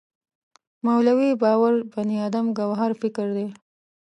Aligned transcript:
مولوی 0.85 1.31
باور 1.41 1.73
بني 1.91 2.17
ادم 2.27 2.45
ګوهر 2.57 2.91
فکر 3.01 3.27
دی. 3.35 3.47